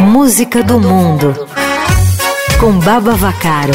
Música 0.00 0.62
do 0.62 0.78
Mundo 0.78 1.34
com 2.60 2.78
Baba 2.80 3.14
Vacaro. 3.14 3.72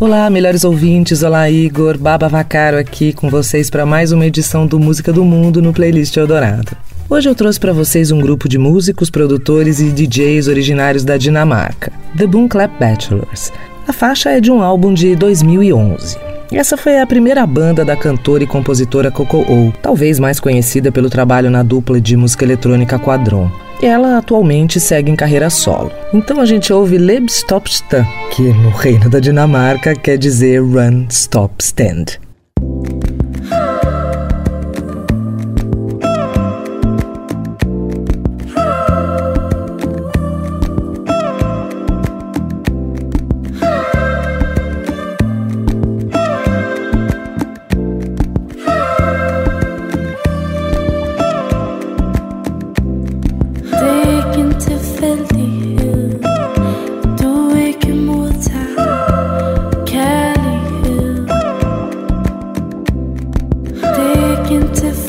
Olá, 0.00 0.28
melhores 0.28 0.64
ouvintes. 0.64 1.22
Olá, 1.22 1.48
Igor. 1.48 1.96
Baba 1.96 2.28
Vacaro 2.28 2.78
aqui 2.78 3.12
com 3.12 3.30
vocês 3.30 3.70
para 3.70 3.86
mais 3.86 4.10
uma 4.10 4.26
edição 4.26 4.66
do 4.66 4.80
Música 4.80 5.12
do 5.12 5.24
Mundo 5.24 5.62
no 5.62 5.72
Playlist 5.72 6.16
Eldorado. 6.16 6.76
Hoje 7.12 7.28
eu 7.28 7.34
trouxe 7.34 7.60
para 7.60 7.74
vocês 7.74 8.10
um 8.10 8.18
grupo 8.18 8.48
de 8.48 8.56
músicos, 8.56 9.10
produtores 9.10 9.80
e 9.80 9.92
DJs 9.92 10.48
originários 10.48 11.04
da 11.04 11.18
Dinamarca, 11.18 11.92
The 12.16 12.26
Boom 12.26 12.48
Clap 12.48 12.72
Bachelors. 12.80 13.52
A 13.86 13.92
faixa 13.92 14.30
é 14.30 14.40
de 14.40 14.50
um 14.50 14.62
álbum 14.62 14.94
de 14.94 15.14
2011. 15.14 16.16
Essa 16.50 16.74
foi 16.74 16.98
a 16.98 17.06
primeira 17.06 17.46
banda 17.46 17.84
da 17.84 17.94
cantora 17.94 18.44
e 18.44 18.46
compositora 18.46 19.10
Coco 19.10 19.40
O, 19.40 19.70
talvez 19.82 20.18
mais 20.18 20.40
conhecida 20.40 20.90
pelo 20.90 21.10
trabalho 21.10 21.50
na 21.50 21.62
dupla 21.62 22.00
de 22.00 22.16
música 22.16 22.46
eletrônica 22.46 22.98
Quadron. 22.98 23.50
Ela 23.82 24.16
atualmente 24.16 24.80
segue 24.80 25.10
em 25.10 25.16
carreira 25.16 25.50
solo. 25.50 25.92
Então 26.14 26.40
a 26.40 26.46
gente 26.46 26.72
ouve 26.72 26.96
Leb 26.96 27.26
Stop 27.26 27.68
Stand, 27.68 28.06
que 28.30 28.40
no 28.40 28.70
reino 28.70 29.10
da 29.10 29.20
Dinamarca 29.20 29.94
quer 29.94 30.16
dizer 30.16 30.62
Run 30.62 31.08
Stop 31.10 31.56
Stand. 31.62 32.21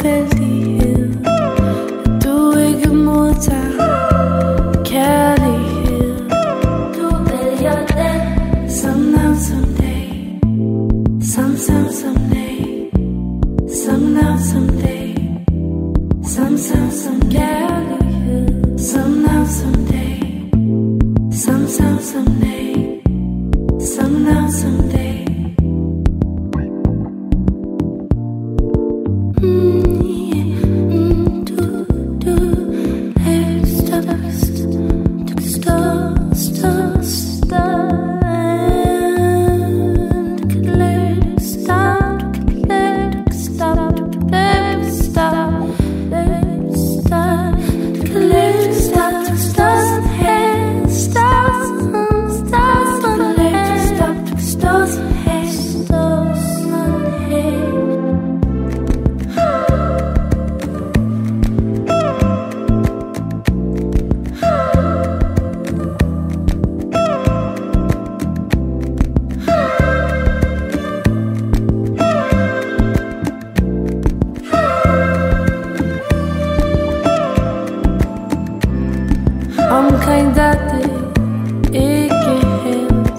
felt 0.04 0.43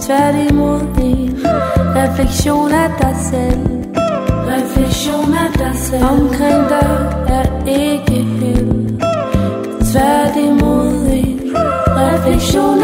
Tværtimod 0.06 0.81
en 0.81 1.38
refleksion 1.97 2.72
af 2.72 2.91
dig 3.00 3.16
selv. 3.31 3.60
Refleksion 4.53 5.34
af 5.34 5.53
dig 5.59 5.72
selv. 5.75 6.04
Omkring 6.04 6.69
dig 6.69 7.15
er 7.28 7.66
ikke 7.66 8.22
held 8.22 8.98
Tværtimod 9.92 11.06
en 11.06 11.41
refleksion 11.87 12.84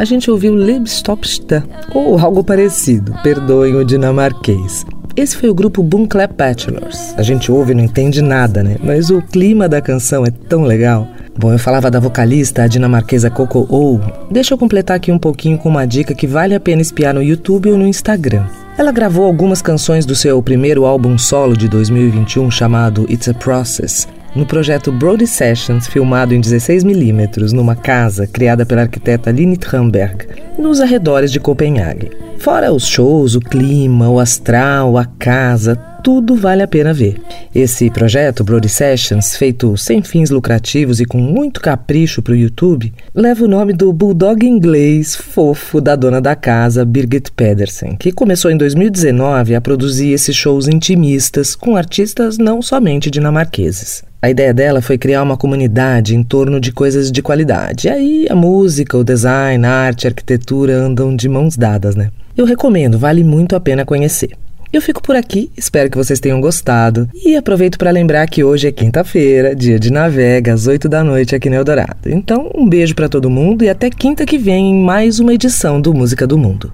a 0.00 0.04
gente 0.06 0.30
ouviu 0.30 0.56
Libstopsta, 0.56 1.62
ou 1.94 2.18
algo 2.18 2.42
parecido, 2.42 3.12
perdoem 3.22 3.76
o 3.76 3.84
dinamarquês. 3.84 4.86
Esse 5.14 5.36
foi 5.36 5.50
o 5.50 5.54
grupo 5.54 5.82
Boom 5.82 6.06
Clap 6.06 6.32
Bachelors. 6.32 7.12
A 7.18 7.22
gente 7.22 7.52
ouve 7.52 7.72
e 7.72 7.74
não 7.74 7.84
entende 7.84 8.22
nada, 8.22 8.62
né? 8.62 8.78
Mas 8.82 9.10
o 9.10 9.20
clima 9.20 9.68
da 9.68 9.82
canção 9.82 10.24
é 10.24 10.30
tão 10.30 10.62
legal. 10.62 11.06
Bom, 11.38 11.52
eu 11.52 11.58
falava 11.58 11.90
da 11.90 12.00
vocalista, 12.00 12.62
a 12.62 12.66
dinamarquesa 12.66 13.28
Coco 13.28 13.66
O. 13.68 14.00
Deixa 14.30 14.54
eu 14.54 14.58
completar 14.58 14.96
aqui 14.96 15.12
um 15.12 15.18
pouquinho 15.18 15.58
com 15.58 15.68
uma 15.68 15.84
dica 15.84 16.14
que 16.14 16.26
vale 16.26 16.54
a 16.54 16.60
pena 16.60 16.80
espiar 16.80 17.12
no 17.12 17.22
YouTube 17.22 17.70
ou 17.70 17.76
no 17.76 17.86
Instagram. 17.86 18.46
Ela 18.78 18.92
gravou 18.92 19.26
algumas 19.26 19.60
canções 19.60 20.06
do 20.06 20.14
seu 20.14 20.42
primeiro 20.42 20.86
álbum 20.86 21.18
solo 21.18 21.54
de 21.54 21.68
2021 21.68 22.50
chamado 22.50 23.04
It's 23.10 23.28
a 23.28 23.34
Process 23.34 24.08
no 24.34 24.46
projeto 24.46 24.92
Brody 24.92 25.26
Sessions, 25.26 25.86
filmado 25.86 26.34
em 26.34 26.40
16mm 26.40 27.52
numa 27.52 27.74
casa 27.74 28.26
criada 28.26 28.64
pela 28.64 28.82
arquiteta 28.82 29.30
Line 29.30 29.56
Tramberg, 29.56 30.26
nos 30.58 30.80
arredores 30.80 31.32
de 31.32 31.40
Copenhague. 31.40 32.10
Fora 32.38 32.72
os 32.72 32.86
shows, 32.86 33.34
o 33.34 33.40
clima, 33.40 34.08
o 34.08 34.18
astral, 34.18 34.96
a 34.96 35.04
casa, 35.04 35.76
tudo 36.02 36.34
vale 36.34 36.62
a 36.62 36.68
pena 36.68 36.92
ver. 36.94 37.20
Esse 37.54 37.90
projeto, 37.90 38.42
Brody 38.42 38.68
Sessions, 38.68 39.36
feito 39.36 39.76
sem 39.76 40.02
fins 40.02 40.30
lucrativos 40.30 41.00
e 41.00 41.04
com 41.04 41.18
muito 41.18 41.60
capricho 41.60 42.22
para 42.22 42.32
o 42.32 42.36
YouTube, 42.36 42.92
leva 43.14 43.44
o 43.44 43.48
nome 43.48 43.72
do 43.72 43.92
bulldog 43.92 44.46
inglês 44.46 45.14
fofo 45.14 45.80
da 45.80 45.94
dona 45.94 46.20
da 46.20 46.34
casa, 46.34 46.84
Birgit 46.84 47.30
Pedersen, 47.32 47.96
que 47.96 48.10
começou 48.10 48.50
em 48.50 48.56
2019 48.56 49.54
a 49.54 49.60
produzir 49.60 50.12
esses 50.12 50.34
shows 50.34 50.66
intimistas 50.66 51.54
com 51.54 51.76
artistas 51.76 52.38
não 52.38 52.62
somente 52.62 53.10
dinamarqueses. 53.10 54.09
A 54.22 54.28
ideia 54.28 54.52
dela 54.52 54.82
foi 54.82 54.98
criar 54.98 55.22
uma 55.22 55.36
comunidade 55.36 56.14
em 56.14 56.22
torno 56.22 56.60
de 56.60 56.72
coisas 56.72 57.10
de 57.10 57.22
qualidade. 57.22 57.88
E 57.88 57.90
aí 57.90 58.26
a 58.28 58.34
música, 58.34 58.98
o 58.98 59.02
design, 59.02 59.64
a 59.64 59.70
arte, 59.70 60.06
a 60.06 60.10
arquitetura 60.10 60.74
andam 60.74 61.16
de 61.16 61.26
mãos 61.26 61.56
dadas, 61.56 61.96
né? 61.96 62.10
Eu 62.36 62.44
recomendo, 62.44 62.98
vale 62.98 63.24
muito 63.24 63.56
a 63.56 63.60
pena 63.60 63.84
conhecer. 63.84 64.30
Eu 64.70 64.82
fico 64.82 65.02
por 65.02 65.16
aqui, 65.16 65.50
espero 65.56 65.90
que 65.90 65.96
vocês 65.96 66.20
tenham 66.20 66.40
gostado 66.40 67.08
e 67.12 67.34
aproveito 67.34 67.78
para 67.78 67.90
lembrar 67.90 68.26
que 68.28 68.44
hoje 68.44 68.68
é 68.68 68.72
quinta-feira, 68.72 69.56
dia 69.56 69.80
de 69.80 69.90
navega, 69.90 70.52
às 70.52 70.66
8 70.66 70.88
da 70.88 71.02
noite 71.02 71.34
aqui 71.34 71.48
no 71.48 71.56
Eldorado. 71.56 71.96
Então, 72.06 72.50
um 72.54 72.68
beijo 72.68 72.94
para 72.94 73.08
todo 73.08 73.30
mundo 73.30 73.64
e 73.64 73.70
até 73.70 73.90
quinta 73.90 74.26
que 74.26 74.38
vem 74.38 74.70
em 74.70 74.80
mais 74.80 75.18
uma 75.18 75.34
edição 75.34 75.80
do 75.80 75.92
Música 75.94 76.26
do 76.26 76.38
Mundo. 76.38 76.72